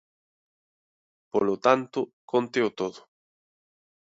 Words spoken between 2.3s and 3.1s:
cónteo todo.